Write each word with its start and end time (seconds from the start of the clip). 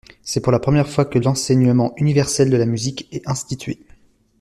C'est 0.23 0.39
pour 0.41 0.51
la 0.51 0.57
première 0.57 0.89
fois 0.89 1.05
que 1.05 1.19
l'enseignement 1.19 1.93
universel 1.97 2.49
de 2.49 2.57
la 2.57 2.65
musique 2.65 3.07
est 3.11 3.21
institué. 3.29 3.79